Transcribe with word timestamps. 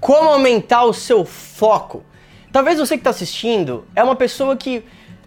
Como 0.00 0.30
aumentar 0.30 0.84
o 0.84 0.92
seu 0.92 1.24
foco? 1.24 2.04
Talvez 2.52 2.78
você 2.78 2.96
que 2.96 3.00
está 3.00 3.10
assistindo 3.10 3.84
é 3.94 4.02
uma 4.02 4.14
pessoa 4.14 4.56
que 4.56 4.84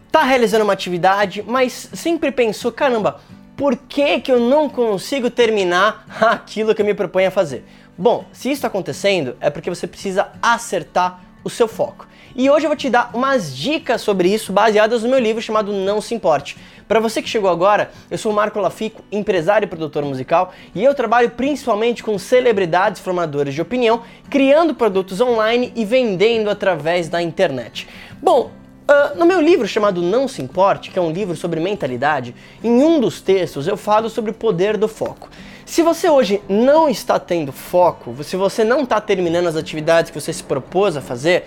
está 0.08 0.24
realizando 0.24 0.63
uma 0.63 0.74
atividade, 0.74 1.44
mas 1.46 1.90
sempre 1.94 2.32
pensou: 2.32 2.71
caramba, 2.71 3.19
por 3.55 3.75
que, 3.75 4.19
que 4.21 4.31
eu 4.31 4.39
não 4.39 4.69
consigo 4.69 5.29
terminar 5.29 6.05
aquilo 6.21 6.73
que 6.73 6.81
eu 6.81 6.85
me 6.85 6.93
proponho 6.93 7.27
a 7.27 7.31
fazer? 7.31 7.65
Bom, 7.97 8.25
se 8.31 8.47
isso 8.47 8.59
está 8.59 8.68
acontecendo, 8.68 9.36
é 9.39 9.49
porque 9.49 9.70
você 9.70 9.86
precisa 9.86 10.29
acertar 10.41 11.21
o 11.43 11.49
seu 11.49 11.67
foco. 11.67 12.07
E 12.33 12.49
hoje 12.49 12.65
eu 12.65 12.69
vou 12.69 12.77
te 12.77 12.89
dar 12.89 13.11
umas 13.13 13.55
dicas 13.55 14.01
sobre 14.01 14.33
isso 14.33 14.53
baseadas 14.53 15.03
no 15.03 15.09
meu 15.09 15.19
livro 15.19 15.41
chamado 15.41 15.73
Não 15.73 15.99
Se 15.99 16.15
Importe. 16.15 16.57
Para 16.91 16.99
você 16.99 17.21
que 17.21 17.29
chegou 17.29 17.49
agora, 17.49 17.89
eu 18.11 18.17
sou 18.17 18.33
o 18.33 18.35
Marco 18.35 18.59
Lafico, 18.59 19.01
empresário 19.09 19.65
e 19.65 19.69
produtor 19.69 20.03
musical, 20.03 20.51
e 20.75 20.83
eu 20.83 20.93
trabalho 20.93 21.29
principalmente 21.29 22.03
com 22.03 22.19
celebridades 22.19 22.99
formadores 22.99 23.53
de 23.53 23.61
opinião, 23.61 24.01
criando 24.29 24.75
produtos 24.75 25.21
online 25.21 25.71
e 25.73 25.85
vendendo 25.85 26.49
através 26.49 27.07
da 27.07 27.21
internet. 27.21 27.87
Bom, 28.21 28.51
Uh, 28.82 29.18
no 29.18 29.25
meu 29.25 29.39
livro 29.39 29.65
chamado 29.65 30.01
Não 30.01 30.27
Se 30.27 30.41
Importe, 30.41 30.89
que 30.89 30.99
é 30.99 31.01
um 31.01 31.11
livro 31.11 31.33
sobre 31.33 31.61
mentalidade, 31.61 32.35
em 32.62 32.84
um 32.84 32.99
dos 32.99 33.21
textos 33.21 33.66
eu 33.66 33.77
falo 33.77 34.10
sobre 34.10 34.32
o 34.32 34.34
poder 34.34 34.76
do 34.76 34.88
foco. 34.88 35.30
Se 35.66 35.82
você 35.82 36.10
hoje 36.10 36.41
não 36.49 36.90
está 36.90 37.18
tendo 37.18 37.54
foco, 37.54 38.13
se 38.21 38.35
você 38.35 38.66
não 38.66 38.82
está 38.82 38.99
terminando 38.99 39.48
as 39.48 39.55
atividades 39.55 40.12
que 40.12 40.20
você 40.20 40.34
se 40.34 40.44
propôs 40.44 40.98
a 40.98 41.02
fazer, 41.02 41.46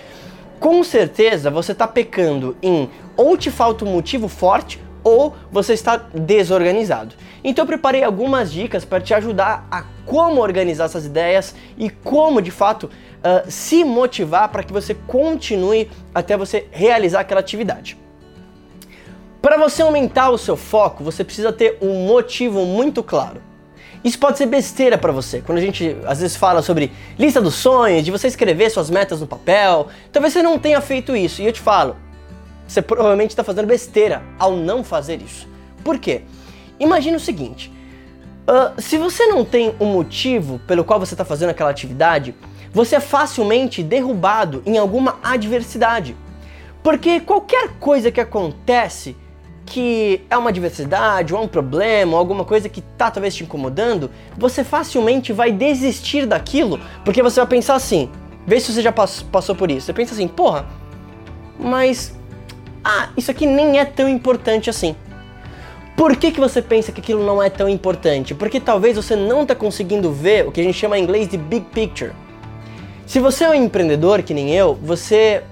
com 0.59 0.83
certeza 0.83 1.51
você 1.51 1.73
está 1.73 1.87
pecando 1.87 2.57
em 2.63 2.89
ou 3.15 3.37
te 3.37 3.51
falta 3.51 3.85
um 3.85 3.93
motivo 3.93 4.27
forte 4.27 4.81
ou 5.05 5.35
você 5.53 5.75
está 5.75 5.97
desorganizado. 6.15 7.15
Então 7.45 7.63
eu 7.63 7.67
preparei 7.67 8.03
algumas 8.03 8.51
dicas 8.51 8.85
para 8.85 9.01
te 9.01 9.13
ajudar 9.13 9.69
a 9.71 9.85
como 10.07 10.41
organizar 10.41 10.87
essas 10.87 11.05
ideias 11.05 11.55
e 11.77 11.91
como 11.91 12.41
de 12.41 12.51
fato 12.51 12.85
uh, 12.85 13.51
se 13.51 13.85
motivar 13.85 14.49
para 14.49 14.63
que 14.63 14.73
você 14.73 14.95
continue 15.07 15.91
até 16.15 16.37
você 16.37 16.67
realizar 16.73 17.21
aquela 17.21 17.41
atividade. 17.41 17.99
Para 19.43 19.59
você 19.59 19.83
aumentar 19.83 20.31
o 20.31 20.39
seu 20.39 20.57
foco, 20.57 21.05
você 21.05 21.23
precisa 21.23 21.53
ter 21.53 21.77
um 21.83 22.07
motivo 22.07 22.65
muito 22.65 23.03
claro. 23.03 23.43
Isso 24.03 24.19
pode 24.19 24.37
ser 24.37 24.47
besteira 24.47 24.99
para 24.99 25.13
você. 25.13 25.41
Quando 25.41 25.59
a 25.59 25.61
gente 25.61 25.97
às 26.07 26.21
vezes 26.21 26.37
fala 26.37 26.61
sobre 26.61 26.93
lista 27.19 27.41
dos 27.41 27.55
sonhos, 27.55 28.05
de 28.05 28.11
você 28.11 28.27
escrever 28.27 28.71
suas 28.71 28.91
metas 28.91 29.21
no 29.21 29.27
papel, 29.27 29.89
talvez 30.13 30.33
você 30.33 30.43
não 30.43 30.59
tenha 30.59 30.81
feito 30.81 31.17
isso. 31.17 31.41
E 31.41 31.47
eu 31.47 31.53
te 31.53 31.61
falo, 31.61 31.97
você 32.75 32.83
provavelmente 32.83 33.31
está 33.31 33.45
fazendo 33.45 33.67
besteira 33.67 34.23
ao 34.39 34.57
não 34.57 34.83
fazer 34.83 35.23
isso. 35.23 35.49
Por 35.85 35.99
quê? 35.99 36.23
Imagina 36.79 37.17
o 37.17 37.21
seguinte: 37.21 37.73
uh, 38.49 38.81
se 38.81 38.99
você 38.99 39.27
não 39.27 39.45
tem 39.45 39.75
um 39.81 39.87
motivo 39.87 40.59
pelo 40.67 40.85
qual 40.85 40.99
você 40.99 41.15
está 41.15 41.25
fazendo 41.25 41.51
aquela 41.51 41.71
atividade, 41.71 42.35
você 42.73 42.97
é 42.97 43.01
facilmente 43.01 43.83
derrubado 43.83 44.63
em 44.67 44.77
alguma 44.77 45.19
adversidade. 45.23 46.17
Porque 46.83 47.21
qualquer 47.21 47.71
coisa 47.79 48.11
que 48.11 48.21
acontece 48.21 49.17
que 49.65 50.21
é 50.29 50.37
uma 50.37 50.51
adversidade, 50.51 51.33
ou 51.33 51.41
é 51.41 51.43
um 51.43 51.49
problema, 51.49 52.13
ou 52.13 52.19
alguma 52.19 52.45
coisa 52.45 52.69
que 52.69 52.83
tá 52.83 53.11
talvez 53.11 53.35
te 53.35 53.45
incomodando, 53.45 54.11
você 54.37 54.63
facilmente 54.63 55.33
vai 55.33 55.51
desistir 55.51 56.27
daquilo, 56.27 56.79
porque 57.03 57.23
você 57.23 57.41
vai 57.41 57.47
pensar 57.47 57.75
assim, 57.75 58.11
vê 58.47 58.61
se 58.61 58.71
você 58.71 58.83
já 58.83 58.93
passou 58.93 59.55
por 59.55 59.71
isso. 59.71 59.87
Você 59.87 59.93
pensa 59.95 60.13
assim, 60.13 60.29
porra, 60.29 60.67
mas 61.59 62.15
ah, 62.85 63.09
isso 63.17 63.31
aqui 63.31 63.47
nem 63.47 63.79
é 63.79 63.85
tão 63.85 64.09
importante 64.09 64.69
assim. 64.69 64.95
Por 65.97 66.17
que, 66.17 66.33
que 66.33 66.41
você 66.41 66.61
pensa 66.61 66.93
que 66.93 67.01
aquilo 67.01 67.25
não 67.25 67.43
é 67.43 67.49
tão 67.49 67.69
importante? 67.69 68.35
Porque 68.35 68.61
talvez 68.61 68.97
você 68.97 69.15
não 69.15 69.43
está 69.43 69.55
conseguindo 69.55 70.13
ver 70.13 70.47
o 70.47 70.53
que 70.53 70.61
a 70.61 70.65
gente 70.65 70.77
chama 70.77 70.99
em 70.99 71.03
inglês 71.03 71.29
de 71.29 71.39
big 71.39 71.67
picture. 71.73 72.13
Se 73.07 73.21
você 73.21 73.45
é 73.45 73.51
um 73.51 73.55
empreendedor 73.55 74.23
que 74.23 74.35
nem 74.35 74.51
eu, 74.51 74.75
você 74.75 75.43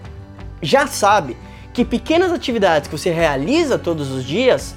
já 0.60 0.86
sabe 0.86 1.36
que 1.72 1.84
pequenas 1.84 2.32
atividades 2.32 2.88
que 2.88 2.98
você 2.98 3.10
realiza 3.10 3.78
todos 3.78 4.10
os 4.10 4.24
dias, 4.24 4.74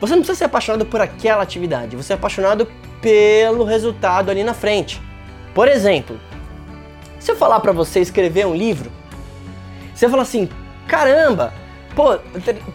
você 0.00 0.12
não 0.14 0.20
precisa 0.20 0.38
ser 0.38 0.44
apaixonado 0.44 0.86
por 0.86 1.00
aquela 1.00 1.42
atividade, 1.42 1.96
você 1.96 2.12
é 2.12 2.16
apaixonado 2.16 2.68
pelo 3.02 3.64
resultado 3.64 4.30
ali 4.30 4.44
na 4.44 4.54
frente. 4.54 5.00
Por 5.54 5.68
exemplo, 5.68 6.18
se 7.18 7.30
eu 7.30 7.36
falar 7.36 7.60
para 7.60 7.72
você 7.72 8.00
escrever 8.00 8.46
um 8.46 8.54
livro, 8.54 8.90
você 9.94 10.08
fala 10.08 10.22
assim: 10.22 10.48
caramba, 10.86 11.52
pô, 11.98 12.16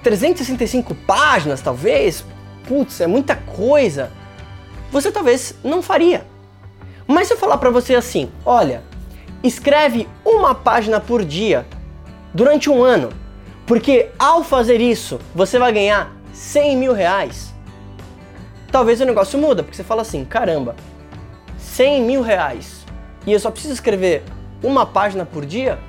365 0.03 0.94
páginas 0.94 1.61
talvez, 1.61 2.25
putz, 2.67 3.00
é 3.00 3.07
muita 3.07 3.38
coisa. 3.38 4.11
Você 4.91 5.13
talvez 5.13 5.56
não 5.63 5.81
faria. 5.81 6.25
Mas 7.07 7.28
se 7.28 7.34
eu 7.34 7.38
falar 7.38 7.56
para 7.56 7.69
você 7.69 7.95
assim: 7.95 8.29
olha, 8.45 8.84
escreve 9.41 10.09
uma 10.25 10.53
página 10.53 11.00
por 11.00 11.23
dia 11.23 11.66
durante 12.34 12.69
um 12.69 12.84
ano 12.84 13.13
porque 13.66 14.09
ao 14.19 14.44
fazer 14.44 14.81
isso, 14.81 15.17
você 15.34 15.57
vai 15.57 15.72
ganhar 15.72 16.13
100 16.34 16.75
mil 16.75 16.91
reais. 16.91 17.53
Talvez 18.69 19.00
o 19.00 19.05
negócio 19.05 19.40
muda, 19.40 19.63
porque 19.63 19.78
você 19.78 19.85
fala 19.85 20.01
assim, 20.01 20.25
caramba, 20.25 20.75
100 21.57 22.01
mil 22.01 22.22
reais 22.22 22.85
e 23.25 23.31
eu 23.31 23.40
só 23.40 23.50
preciso 23.50 23.73
escrever 23.73 24.22
uma 24.61 24.85
página 24.85 25.25
por 25.25 25.45
dia? 25.45 25.79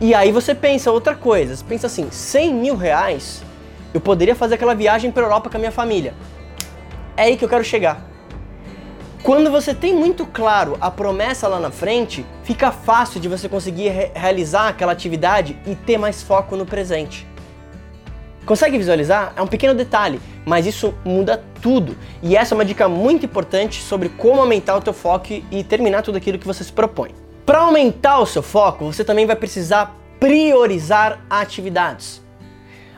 E 0.00 0.14
aí 0.14 0.32
você 0.32 0.54
pensa 0.54 0.90
outra 0.90 1.14
coisa, 1.14 1.54
você 1.54 1.62
pensa 1.62 1.86
assim, 1.86 2.10
100 2.10 2.54
mil 2.54 2.74
reais, 2.74 3.42
eu 3.92 4.00
poderia 4.00 4.34
fazer 4.34 4.54
aquela 4.54 4.74
viagem 4.74 5.10
para 5.10 5.24
Europa 5.24 5.50
com 5.50 5.58
a 5.58 5.60
minha 5.60 5.70
família. 5.70 6.14
É 7.18 7.24
aí 7.24 7.36
que 7.36 7.44
eu 7.44 7.48
quero 7.50 7.62
chegar. 7.62 8.02
Quando 9.22 9.50
você 9.50 9.74
tem 9.74 9.94
muito 9.94 10.24
claro 10.24 10.78
a 10.80 10.90
promessa 10.90 11.46
lá 11.46 11.60
na 11.60 11.70
frente, 11.70 12.24
fica 12.42 12.72
fácil 12.72 13.20
de 13.20 13.28
você 13.28 13.46
conseguir 13.46 13.90
re 13.90 14.10
realizar 14.14 14.68
aquela 14.68 14.92
atividade 14.92 15.58
e 15.66 15.74
ter 15.74 15.98
mais 15.98 16.22
foco 16.22 16.56
no 16.56 16.64
presente. 16.64 17.26
Consegue 18.46 18.78
visualizar? 18.78 19.34
É 19.36 19.42
um 19.42 19.46
pequeno 19.46 19.74
detalhe, 19.74 20.18
mas 20.46 20.64
isso 20.64 20.94
muda 21.04 21.44
tudo. 21.60 21.94
E 22.22 22.34
essa 22.34 22.54
é 22.54 22.56
uma 22.56 22.64
dica 22.64 22.88
muito 22.88 23.26
importante 23.26 23.82
sobre 23.82 24.08
como 24.08 24.40
aumentar 24.40 24.76
o 24.76 24.80
teu 24.80 24.94
foco 24.94 25.26
e 25.50 25.62
terminar 25.62 26.00
tudo 26.00 26.16
aquilo 26.16 26.38
que 26.38 26.46
você 26.46 26.64
se 26.64 26.72
propõe. 26.72 27.10
Para 27.46 27.60
aumentar 27.60 28.20
o 28.20 28.26
seu 28.26 28.42
foco, 28.42 28.84
você 28.84 29.04
também 29.04 29.26
vai 29.26 29.36
precisar 29.36 29.96
priorizar 30.18 31.24
atividades. 31.28 32.22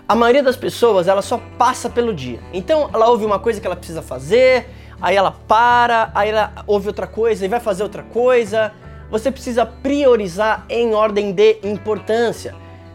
A 0.06 0.14
maioria 0.14 0.42
das 0.42 0.56
pessoas, 0.56 1.08
ela 1.08 1.22
só 1.22 1.40
passa 1.56 1.88
pelo 1.88 2.12
dia. 2.12 2.40
Então, 2.52 2.90
ela 2.92 3.08
ouve 3.08 3.24
uma 3.24 3.38
coisa 3.38 3.60
que 3.60 3.66
ela 3.66 3.76
precisa 3.76 4.02
fazer, 4.02 4.68
aí 5.00 5.16
ela 5.16 5.30
para, 5.30 6.10
aí 6.14 6.30
ela 6.30 6.52
ouve 6.66 6.88
outra 6.88 7.06
coisa 7.06 7.44
e 7.44 7.48
vai 7.48 7.60
fazer 7.60 7.82
outra 7.82 8.02
coisa. 8.02 8.72
Você 9.10 9.30
precisa 9.30 9.64
priorizar 9.64 10.66
em 10.68 10.92
ordem 10.92 11.32
de 11.32 11.58
importância. 11.62 12.54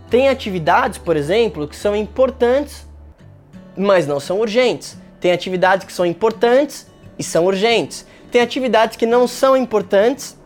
Tem 0.09 0.29
atividades, 0.29 0.97
por 0.97 1.15
exemplo, 1.15 1.67
que 1.67 1.75
são 1.75 1.95
importantes, 1.95 2.87
mas 3.75 4.05
não 4.05 4.19
são 4.19 4.39
urgentes. 4.39 4.97
Tem 5.19 5.31
atividades 5.31 5.87
que 5.87 5.93
são 5.93 6.05
importantes 6.05 6.87
e 7.17 7.23
são 7.23 7.45
urgentes. 7.45 8.05
Tem 8.31 8.41
atividades 8.41 8.97
que 8.97 9.05
não 9.05 9.27
são 9.27 9.55
importantes 9.57 10.36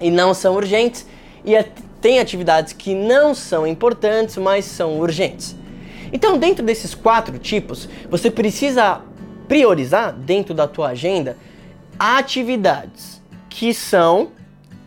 e 0.00 0.10
não 0.10 0.34
são 0.34 0.54
urgentes. 0.54 1.06
E 1.44 1.54
tem 2.00 2.20
atividades 2.20 2.72
que 2.72 2.94
não 2.94 3.34
são 3.34 3.66
importantes, 3.66 4.36
mas 4.36 4.64
são 4.64 4.98
urgentes. 4.98 5.56
Então, 6.12 6.38
dentro 6.38 6.64
desses 6.64 6.94
quatro 6.94 7.38
tipos, 7.38 7.88
você 8.08 8.30
precisa 8.30 9.00
priorizar 9.48 10.12
dentro 10.12 10.54
da 10.54 10.68
tua 10.68 10.88
agenda 10.88 11.36
atividades 11.98 13.20
que 13.48 13.74
são 13.74 14.30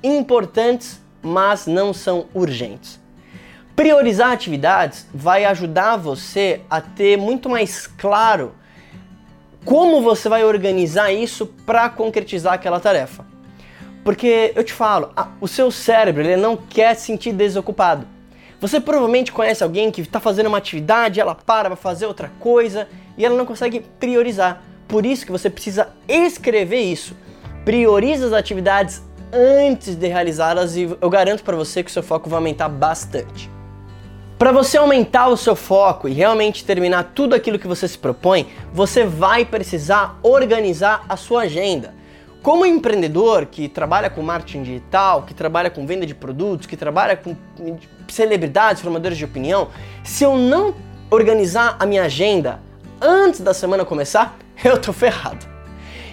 importantes, 0.03 1.01
mas 1.21 1.67
não 1.67 1.93
são 1.93 2.27
urgentes. 2.33 2.99
Priorizar 3.75 4.31
atividades 4.31 5.05
vai 5.13 5.45
ajudar 5.45 5.97
você 5.97 6.61
a 6.69 6.81
ter 6.81 7.17
muito 7.17 7.49
mais 7.49 7.85
claro 7.85 8.53
como 9.63 10.01
você 10.01 10.29
vai 10.29 10.45
organizar 10.45 11.11
isso 11.11 11.45
para 11.45 11.89
concretizar 11.89 12.53
aquela 12.53 12.79
tarefa. 12.79 13.26
Porque 14.07 14.53
eu 14.55 14.63
te 14.63 14.71
falo, 14.71 15.11
o 15.41 15.49
seu 15.49 15.69
cérebro 15.69 16.23
ele 16.23 16.37
não 16.37 16.55
quer 16.55 16.95
se 16.95 17.07
sentir 17.07 17.33
desocupado. 17.33 18.07
Você 18.57 18.79
provavelmente 18.79 19.33
conhece 19.33 19.61
alguém 19.61 19.91
que 19.91 19.99
está 19.99 20.17
fazendo 20.17 20.47
uma 20.47 20.59
atividade, 20.59 21.19
ela 21.19 21.35
para 21.35 21.67
para 21.67 21.75
fazer 21.75 22.05
outra 22.05 22.31
coisa 22.39 22.87
e 23.17 23.25
ela 23.25 23.35
não 23.35 23.45
consegue 23.45 23.81
priorizar. 23.99 24.63
Por 24.87 25.05
isso 25.05 25.25
que 25.25 25.31
você 25.33 25.49
precisa 25.49 25.89
escrever 26.07 26.79
isso. 26.79 27.17
Prioriza 27.65 28.27
as 28.27 28.31
atividades 28.31 29.01
antes 29.33 29.93
de 29.93 30.07
realizá-las 30.07 30.77
e 30.77 30.83
eu 30.83 31.09
garanto 31.09 31.43
para 31.43 31.57
você 31.57 31.83
que 31.83 31.89
o 31.89 31.93
seu 31.93 32.01
foco 32.01 32.29
vai 32.29 32.37
aumentar 32.37 32.69
bastante. 32.69 33.51
Para 34.39 34.53
você 34.53 34.77
aumentar 34.77 35.27
o 35.27 35.35
seu 35.35 35.53
foco 35.53 36.07
e 36.07 36.13
realmente 36.13 36.63
terminar 36.63 37.11
tudo 37.13 37.35
aquilo 37.35 37.59
que 37.59 37.67
você 37.67 37.85
se 37.89 37.97
propõe, 37.97 38.47
você 38.71 39.03
vai 39.03 39.43
precisar 39.43 40.17
organizar 40.23 41.03
a 41.09 41.17
sua 41.17 41.41
agenda. 41.41 41.96
Como 42.47 42.65
empreendedor 42.65 43.47
que 43.47 43.67
trabalha 43.67 44.09
com 44.09 44.21
marketing 44.21 44.63
digital, 44.63 45.23
que 45.23 45.33
trabalha 45.33 45.69
com 45.69 45.85
venda 45.85 46.05
de 46.05 46.15
produtos, 46.15 46.65
que 46.65 46.77
trabalha 46.77 47.17
com 47.17 47.35
celebridades, 48.07 48.81
formadores 48.81 49.17
de 49.17 49.25
opinião, 49.25 49.67
se 50.01 50.23
eu 50.23 50.37
não 50.37 50.73
organizar 51.11 51.75
a 51.77 51.85
minha 51.85 52.03
agenda 52.03 52.61
antes 53.01 53.41
da 53.41 53.53
semana 53.53 53.83
começar, 53.83 54.37
eu 54.63 54.79
tô 54.79 54.93
ferrado. 54.93 55.45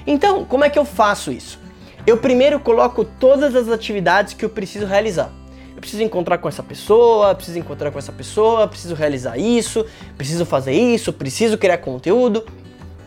Então, 0.05 0.45
como 0.45 0.65
é 0.65 0.69
que 0.69 0.77
eu 0.77 0.85
faço 0.85 1.31
isso? 1.31 1.57
eu 2.05 2.17
primeiro 2.17 2.59
coloco 2.59 3.05
todas 3.05 3.55
as 3.55 3.69
atividades 3.69 4.35
que 4.35 4.45
eu 4.45 4.51
preciso 4.51 4.87
realizar. 4.87 5.31
Eu 5.77 5.81
preciso 5.81 6.03
encontrar 6.03 6.39
com 6.39 6.49
essa 6.49 6.65
pessoa, 6.65 7.33
preciso 7.37 7.61
encontrar 7.61 7.93
com 7.93 7.99
essa 8.01 8.11
pessoa, 8.11 8.67
preciso 8.67 8.97
realizar 8.97 9.39
isso, 9.39 9.87
preciso 10.19 10.45
fazer 10.45 10.73
isso, 10.73 11.13
preciso 11.13 11.57
criar 11.57 11.79
conteúdo. 11.79 12.45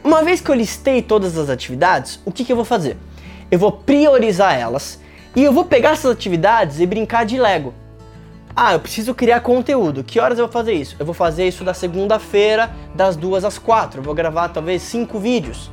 Uma 0.01 0.24
vez 0.24 0.39
que 0.39 0.50
eu 0.50 0.56
listei 0.56 1.01
todas 1.01 1.38
as 1.38 1.50
atividades, 1.50 2.21
o 2.24 2.31
que, 2.31 2.45
que 2.45 2.53
eu 2.53 2.56
vou 2.56 2.63
fazer? 2.63 2.95
Eu 3.49 3.57
vou 3.59 3.71
priorizar 3.71 4.57
elas 4.57 4.99
e 5.35 5.44
eu 5.44 5.53
vou 5.53 5.63
pegar 5.63 5.91
essas 5.91 6.11
atividades 6.11 6.79
e 6.79 6.85
brincar 6.85 7.25
de 7.25 7.39
Lego. 7.39 7.73
Ah, 8.55 8.73
eu 8.73 8.79
preciso 8.79 9.13
criar 9.13 9.39
conteúdo. 9.41 10.03
Que 10.03 10.19
horas 10.19 10.39
eu 10.39 10.45
vou 10.45 10.51
fazer 10.51 10.73
isso? 10.73 10.95
Eu 10.99 11.05
vou 11.05 11.13
fazer 11.13 11.47
isso 11.47 11.63
da 11.63 11.73
segunda-feira, 11.73 12.71
das 12.95 13.15
duas 13.15 13.45
às 13.45 13.57
quatro. 13.57 13.99
Eu 13.99 14.03
vou 14.03 14.15
gravar 14.15 14.49
talvez 14.49 14.81
cinco 14.81 15.19
vídeos. 15.19 15.71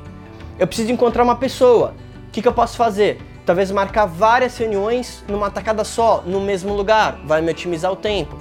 Eu 0.58 0.66
preciso 0.66 0.92
encontrar 0.92 1.24
uma 1.24 1.36
pessoa. 1.36 1.94
O 2.28 2.30
que, 2.30 2.42
que 2.42 2.46
eu 2.46 2.52
posso 2.52 2.76
fazer? 2.76 3.20
Talvez 3.46 3.70
marcar 3.70 4.06
várias 4.06 4.56
reuniões 4.56 5.24
numa 5.26 5.50
tacada 5.50 5.82
só, 5.82 6.22
no 6.26 6.40
mesmo 6.40 6.74
lugar. 6.74 7.18
Vai 7.24 7.40
me 7.40 7.50
otimizar 7.50 7.90
o 7.90 7.96
tempo. 7.96 8.36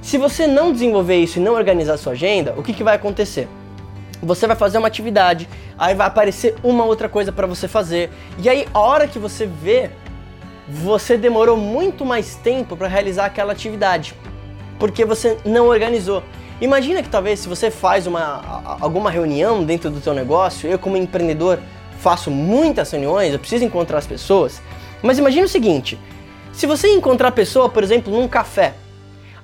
Se 0.00 0.16
você 0.16 0.46
não 0.46 0.72
desenvolver 0.72 1.16
isso 1.16 1.38
e 1.38 1.42
não 1.42 1.54
organizar 1.54 1.96
sua 1.96 2.12
agenda, 2.12 2.54
o 2.56 2.62
que, 2.62 2.72
que 2.72 2.84
vai 2.84 2.94
acontecer? 2.94 3.48
Você 4.22 4.46
vai 4.46 4.56
fazer 4.56 4.78
uma 4.78 4.88
atividade, 4.88 5.48
aí 5.78 5.94
vai 5.94 6.06
aparecer 6.06 6.54
uma 6.62 6.84
outra 6.84 7.08
coisa 7.08 7.30
para 7.30 7.46
você 7.46 7.68
fazer, 7.68 8.10
e 8.38 8.48
aí 8.48 8.66
a 8.72 8.80
hora 8.80 9.06
que 9.06 9.18
você 9.18 9.46
vê, 9.46 9.90
você 10.68 11.16
demorou 11.16 11.56
muito 11.56 12.04
mais 12.04 12.34
tempo 12.36 12.76
para 12.76 12.88
realizar 12.88 13.26
aquela 13.26 13.52
atividade, 13.52 14.14
porque 14.78 15.04
você 15.04 15.36
não 15.44 15.66
organizou. 15.68 16.22
Imagina 16.60 17.02
que 17.02 17.08
talvez 17.08 17.40
se 17.40 17.48
você 17.48 17.70
faz 17.70 18.06
uma, 18.06 18.78
alguma 18.80 19.10
reunião 19.10 19.62
dentro 19.62 19.90
do 19.90 20.00
teu 20.00 20.14
negócio, 20.14 20.68
eu 20.68 20.78
como 20.78 20.96
empreendedor 20.96 21.58
faço 21.98 22.30
muitas 22.30 22.90
reuniões, 22.90 23.32
eu 23.32 23.38
preciso 23.38 23.64
encontrar 23.64 23.98
as 23.98 24.06
pessoas, 24.06 24.62
mas 25.02 25.18
imagina 25.18 25.44
o 25.44 25.48
seguinte, 25.48 25.98
se 26.52 26.66
você 26.66 26.88
encontrar 26.88 27.28
a 27.28 27.32
pessoa, 27.32 27.68
por 27.68 27.82
exemplo, 27.82 28.10
num 28.10 28.26
café, 28.26 28.72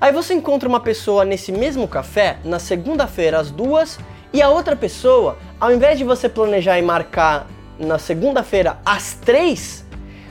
aí 0.00 0.10
você 0.10 0.32
encontra 0.32 0.66
uma 0.66 0.80
pessoa 0.80 1.26
nesse 1.26 1.52
mesmo 1.52 1.86
café 1.86 2.38
na 2.42 2.58
segunda-feira 2.58 3.38
às 3.38 3.50
duas 3.50 3.98
e 4.32 4.40
a 4.40 4.48
outra 4.48 4.74
pessoa, 4.74 5.36
ao 5.60 5.72
invés 5.72 5.98
de 5.98 6.04
você 6.04 6.28
planejar 6.28 6.78
e 6.78 6.82
marcar 6.82 7.46
na 7.78 7.98
segunda-feira 7.98 8.78
às 8.84 9.14
três, 9.14 9.84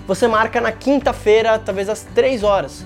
você 0.08 0.28
marca 0.28 0.60
na 0.60 0.72
quinta-feira, 0.72 1.60
talvez 1.60 1.88
às 1.88 2.02
3 2.02 2.44
horas. 2.44 2.86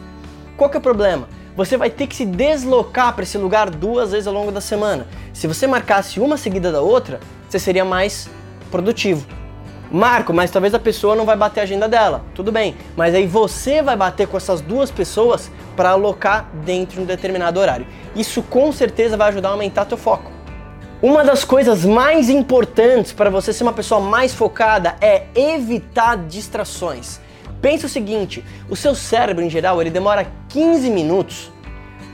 Qual 0.58 0.70
que 0.70 0.76
é 0.76 0.80
o 0.80 0.84
problema? 0.84 1.28
Você 1.56 1.78
vai 1.78 1.90
ter 1.90 2.08
que 2.08 2.16
se 2.16 2.26
deslocar 2.26 3.14
para 3.14 3.24
esse 3.24 3.38
lugar 3.38 3.70
duas 3.70 4.12
vezes 4.12 4.28
ao 4.28 4.34
longo 4.34 4.52
da 4.52 4.60
semana. 4.60 5.08
Se 5.34 5.48
você 5.48 5.66
marcasse 5.66 6.20
uma 6.20 6.36
seguida 6.36 6.72
da 6.72 6.82
outra, 6.82 7.20
você 7.50 7.58
seria 7.58 7.86
mais 7.86 8.30
produtivo. 8.70 9.26
Marco, 9.90 10.34
mas 10.34 10.52
talvez 10.52 10.74
a 10.74 10.80
pessoa 10.80 11.16
não 11.16 11.26
vai 11.26 11.38
bater 11.38 11.62
a 11.62 11.64
agenda 11.64 11.88
dela. 11.88 12.26
Tudo 12.34 12.52
bem, 12.52 12.76
mas 12.98 13.16
aí 13.16 13.26
você 13.26 13.82
vai 13.82 13.96
bater 13.96 14.28
com 14.28 14.36
essas 14.36 14.60
duas 14.60 14.92
pessoas 14.92 15.50
para 15.76 15.92
alocar 15.92 16.50
dentro 16.66 16.98
de 16.98 17.02
um 17.04 17.06
determinado 17.06 17.60
horário. 17.60 17.88
Isso 18.16 18.42
com 18.44 18.72
certeza 18.74 19.16
vai 19.16 19.30
ajudar 19.30 19.50
a 19.50 19.52
aumentar 19.54 19.86
teu 19.86 19.98
foco. 19.98 20.35
Uma 21.02 21.26
das 21.26 21.44
coisas 21.44 21.84
mais 21.84 22.30
importantes 22.30 23.12
para 23.12 23.30
você 23.30 23.52
ser 23.52 23.64
uma 23.64 23.74
pessoa 23.74 24.00
mais 24.00 24.34
focada 24.34 24.96
é 25.02 25.26
evitar 25.36 26.16
distrações. 26.16 27.20
Pensa 27.62 27.86
o 27.86 27.90
seguinte, 27.90 28.44
o 28.70 28.78
seu 28.78 28.96
cérebro 28.96 29.44
em 29.44 29.50
geral, 29.50 29.82
ele 29.82 29.90
demora 29.90 30.26
15 30.48 30.90
minutos 30.90 31.52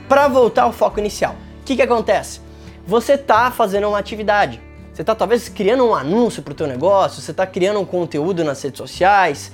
para 0.08 0.26
voltar 0.26 0.64
ao 0.64 0.72
foco 0.72 0.98
inicial. 0.98 1.36
O 1.60 1.64
que, 1.64 1.76
que 1.76 1.82
acontece? 1.82 2.40
Você 2.84 3.12
está 3.12 3.52
fazendo 3.52 3.86
uma 3.86 3.98
atividade, 3.98 4.60
você 4.92 5.02
está 5.02 5.14
talvez 5.14 5.48
criando 5.48 5.86
um 5.86 5.94
anúncio 5.94 6.42
para 6.42 6.50
o 6.50 6.54
teu 6.54 6.66
negócio, 6.66 7.22
você 7.22 7.30
está 7.30 7.46
criando 7.46 7.78
um 7.78 7.84
conteúdo 7.84 8.42
nas 8.42 8.60
redes 8.60 8.78
sociais, 8.78 9.52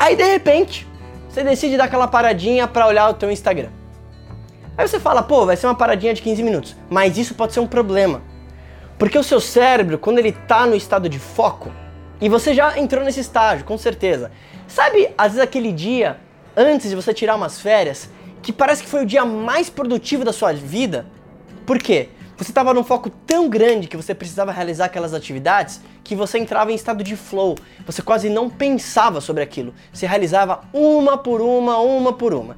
aí 0.00 0.16
de 0.16 0.24
repente 0.24 0.84
você 1.28 1.44
decide 1.44 1.76
dar 1.76 1.84
aquela 1.84 2.08
paradinha 2.08 2.66
para 2.66 2.88
olhar 2.88 3.08
o 3.08 3.14
teu 3.14 3.30
Instagram. 3.30 3.70
Aí 4.76 4.86
você 4.86 4.98
fala, 4.98 5.22
pô, 5.22 5.46
vai 5.46 5.56
ser 5.56 5.68
uma 5.68 5.76
paradinha 5.76 6.12
de 6.12 6.22
15 6.22 6.42
minutos, 6.42 6.76
mas 6.90 7.16
isso 7.16 7.36
pode 7.36 7.52
ser 7.52 7.60
um 7.60 7.66
problema. 7.66 8.20
Porque 8.98 9.16
o 9.16 9.22
seu 9.22 9.40
cérebro, 9.40 9.98
quando 9.98 10.18
ele 10.18 10.30
está 10.30 10.66
no 10.66 10.74
estado 10.74 11.08
de 11.08 11.18
foco, 11.18 11.72
e 12.20 12.28
você 12.28 12.52
já 12.52 12.78
entrou 12.78 13.04
nesse 13.04 13.20
estágio, 13.20 13.64
com 13.64 13.78
certeza. 13.78 14.32
Sabe, 14.66 15.10
às 15.16 15.32
vezes 15.32 15.40
aquele 15.40 15.72
dia 15.72 16.18
antes 16.56 16.90
de 16.90 16.96
você 16.96 17.14
tirar 17.14 17.36
umas 17.36 17.60
férias, 17.60 18.10
que 18.42 18.52
parece 18.52 18.82
que 18.82 18.88
foi 18.88 19.04
o 19.04 19.06
dia 19.06 19.24
mais 19.24 19.70
produtivo 19.70 20.24
da 20.24 20.32
sua 20.32 20.52
vida? 20.52 21.06
Por 21.64 21.78
quê? 21.78 22.08
Você 22.36 22.50
estava 22.50 22.74
num 22.74 22.84
foco 22.84 23.10
tão 23.10 23.48
grande 23.48 23.88
que 23.88 23.96
você 23.96 24.14
precisava 24.14 24.52
realizar 24.52 24.86
aquelas 24.86 25.14
atividades 25.14 25.80
que 26.02 26.14
você 26.14 26.38
entrava 26.38 26.72
em 26.72 26.74
estado 26.74 27.04
de 27.04 27.16
flow. 27.16 27.56
Você 27.84 28.00
quase 28.00 28.28
não 28.28 28.48
pensava 28.48 29.20
sobre 29.20 29.42
aquilo. 29.42 29.74
Você 29.92 30.06
realizava 30.06 30.62
uma 30.72 31.18
por 31.18 31.40
uma, 31.40 31.78
uma 31.78 32.12
por 32.12 32.32
uma. 32.32 32.56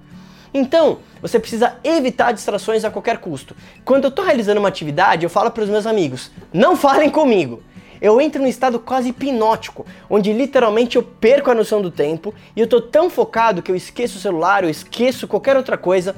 Então, 0.52 0.98
você 1.22 1.38
precisa 1.38 1.76
evitar 1.84 2.32
distrações 2.32 2.84
a 2.84 2.90
qualquer 2.90 3.18
custo. 3.18 3.54
Quando 3.84 4.04
eu 4.04 4.08
estou 4.10 4.24
realizando 4.24 4.58
uma 4.58 4.68
atividade, 4.68 5.24
eu 5.24 5.30
falo 5.30 5.50
para 5.50 5.62
os 5.62 5.68
meus 5.68 5.86
amigos: 5.86 6.30
não 6.52 6.76
falem 6.76 7.08
comigo. 7.08 7.62
Eu 8.00 8.18
entro 8.20 8.40
num 8.40 8.48
estado 8.48 8.78
quase 8.78 9.10
hipnótico, 9.10 9.84
onde 10.08 10.32
literalmente 10.32 10.96
eu 10.96 11.02
perco 11.02 11.50
a 11.50 11.54
noção 11.54 11.82
do 11.82 11.90
tempo 11.90 12.34
e 12.56 12.60
eu 12.60 12.64
estou 12.64 12.80
tão 12.80 13.10
focado 13.10 13.60
que 13.60 13.70
eu 13.70 13.76
esqueço 13.76 14.16
o 14.16 14.20
celular, 14.20 14.64
eu 14.64 14.70
esqueço 14.70 15.28
qualquer 15.28 15.54
outra 15.54 15.76
coisa 15.76 16.16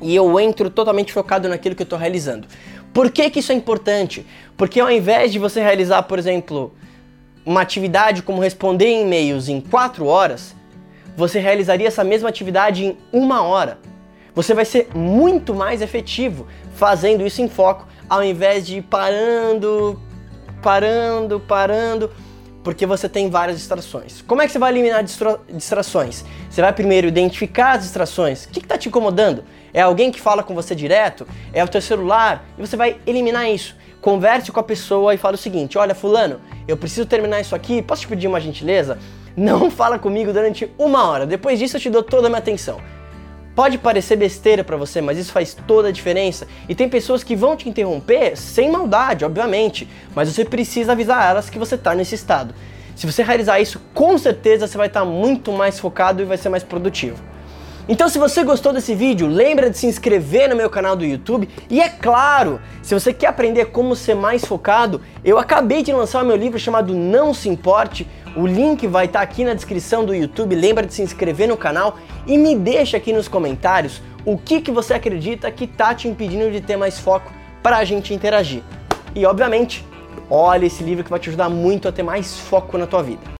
e 0.00 0.16
eu 0.16 0.40
entro 0.40 0.70
totalmente 0.70 1.12
focado 1.12 1.46
naquilo 1.46 1.74
que 1.74 1.82
eu 1.82 1.84
estou 1.84 1.98
realizando. 1.98 2.48
Por 2.92 3.10
que, 3.10 3.28
que 3.28 3.40
isso 3.40 3.52
é 3.52 3.54
importante? 3.54 4.24
Porque 4.56 4.80
ao 4.80 4.90
invés 4.90 5.30
de 5.30 5.38
você 5.38 5.60
realizar, 5.60 6.04
por 6.04 6.18
exemplo, 6.18 6.72
uma 7.44 7.60
atividade 7.60 8.22
como 8.22 8.40
responder 8.40 9.02
e-mails 9.02 9.48
em 9.48 9.60
4 9.60 10.06
horas, 10.06 10.54
você 11.16 11.38
realizaria 11.38 11.88
essa 11.88 12.04
mesma 12.04 12.28
atividade 12.28 12.84
em 12.84 12.96
uma 13.12 13.42
hora. 13.42 13.78
Você 14.34 14.52
vai 14.52 14.64
ser 14.64 14.88
muito 14.94 15.54
mais 15.54 15.80
efetivo 15.80 16.46
fazendo 16.74 17.24
isso 17.24 17.40
em 17.40 17.48
foco, 17.48 17.86
ao 18.08 18.22
invés 18.22 18.66
de 18.66 18.82
parando, 18.82 20.00
parando, 20.60 21.38
parando, 21.38 22.10
porque 22.64 22.84
você 22.84 23.08
tem 23.08 23.30
várias 23.30 23.58
distrações. 23.58 24.22
Como 24.22 24.42
é 24.42 24.46
que 24.46 24.52
você 24.52 24.58
vai 24.58 24.72
eliminar 24.72 25.04
distra 25.04 25.38
distrações? 25.48 26.24
Você 26.50 26.60
vai 26.60 26.72
primeiro 26.72 27.06
identificar 27.06 27.72
as 27.72 27.82
distrações. 27.82 28.44
O 28.44 28.48
que 28.48 28.58
está 28.58 28.76
te 28.76 28.88
incomodando? 28.88 29.44
É 29.72 29.82
alguém 29.82 30.10
que 30.10 30.20
fala 30.20 30.42
com 30.42 30.54
você 30.54 30.74
direto? 30.74 31.26
É 31.52 31.62
o 31.62 31.68
teu 31.68 31.80
celular? 31.80 32.44
E 32.58 32.60
você 32.60 32.76
vai 32.76 32.96
eliminar 33.06 33.48
isso. 33.48 33.76
Converse 34.00 34.50
com 34.50 34.60
a 34.60 34.62
pessoa 34.62 35.14
e 35.14 35.18
fala 35.18 35.34
o 35.34 35.38
seguinte: 35.38 35.78
olha, 35.78 35.94
fulano, 35.94 36.40
eu 36.66 36.76
preciso 36.76 37.06
terminar 37.06 37.40
isso 37.40 37.54
aqui, 37.54 37.82
posso 37.82 38.02
te 38.02 38.08
pedir 38.08 38.26
uma 38.26 38.40
gentileza? 38.40 38.98
Não 39.36 39.70
fala 39.72 39.98
comigo 39.98 40.32
durante 40.32 40.70
uma 40.78 41.08
hora. 41.08 41.26
Depois 41.26 41.58
disso 41.58 41.76
eu 41.76 41.80
te 41.80 41.90
dou 41.90 42.02
toda 42.02 42.26
a 42.26 42.30
minha 42.30 42.38
atenção. 42.38 42.80
Pode 43.54 43.78
parecer 43.78 44.16
besteira 44.16 44.64
para 44.64 44.76
você, 44.76 45.00
mas 45.00 45.16
isso 45.16 45.30
faz 45.30 45.54
toda 45.54 45.88
a 45.88 45.92
diferença. 45.92 46.46
E 46.68 46.74
tem 46.74 46.88
pessoas 46.88 47.22
que 47.22 47.36
vão 47.36 47.56
te 47.56 47.68
interromper 47.68 48.36
sem 48.36 48.70
maldade, 48.70 49.24
obviamente, 49.24 49.88
mas 50.14 50.28
você 50.28 50.44
precisa 50.44 50.92
avisar 50.92 51.30
elas 51.30 51.48
que 51.48 51.58
você 51.58 51.76
está 51.76 51.94
nesse 51.94 52.16
estado. 52.16 52.52
Se 52.96 53.06
você 53.06 53.22
realizar 53.22 53.60
isso, 53.60 53.80
com 53.92 54.18
certeza 54.18 54.66
você 54.66 54.76
vai 54.76 54.88
estar 54.88 55.00
tá 55.00 55.06
muito 55.06 55.52
mais 55.52 55.78
focado 55.78 56.20
e 56.20 56.24
vai 56.24 56.36
ser 56.36 56.48
mais 56.48 56.64
produtivo. 56.64 57.22
Então 57.86 58.08
se 58.08 58.18
você 58.18 58.42
gostou 58.42 58.72
desse 58.72 58.94
vídeo, 58.94 59.26
lembra 59.26 59.68
de 59.68 59.76
se 59.76 59.86
inscrever 59.86 60.48
no 60.48 60.56
meu 60.56 60.70
canal 60.70 60.96
do 60.96 61.04
YouTube 61.04 61.46
e 61.68 61.82
é 61.82 61.88
claro, 61.90 62.58
se 62.82 62.94
você 62.94 63.12
quer 63.12 63.26
aprender 63.26 63.66
como 63.66 63.94
ser 63.94 64.14
mais 64.14 64.42
focado, 64.42 65.02
eu 65.22 65.38
acabei 65.38 65.82
de 65.82 65.92
lançar 65.92 66.24
o 66.24 66.26
meu 66.26 66.34
livro 66.34 66.58
chamado 66.58 66.94
Não 66.94 67.34
Se 67.34 67.46
Importe, 67.46 68.08
o 68.34 68.46
link 68.46 68.86
vai 68.86 69.04
estar 69.04 69.18
tá 69.18 69.22
aqui 69.22 69.44
na 69.44 69.52
descrição 69.52 70.02
do 70.02 70.14
YouTube, 70.14 70.54
lembra 70.54 70.86
de 70.86 70.94
se 70.94 71.02
inscrever 71.02 71.46
no 71.46 71.58
canal 71.58 71.98
e 72.26 72.38
me 72.38 72.56
deixa 72.56 72.96
aqui 72.96 73.12
nos 73.12 73.28
comentários 73.28 74.00
o 74.24 74.38
que, 74.38 74.62
que 74.62 74.70
você 74.70 74.94
acredita 74.94 75.50
que 75.50 75.66
tá 75.66 75.94
te 75.94 76.08
impedindo 76.08 76.50
de 76.50 76.62
ter 76.62 76.78
mais 76.78 76.98
foco 76.98 77.30
para 77.62 77.76
a 77.76 77.84
gente 77.84 78.14
interagir. 78.14 78.62
E 79.14 79.26
obviamente, 79.26 79.84
olha 80.30 80.64
esse 80.64 80.82
livro 80.82 81.04
que 81.04 81.10
vai 81.10 81.20
te 81.20 81.28
ajudar 81.28 81.50
muito 81.50 81.86
a 81.86 81.92
ter 81.92 82.02
mais 82.02 82.34
foco 82.34 82.78
na 82.78 82.86
tua 82.86 83.02
vida. 83.02 83.20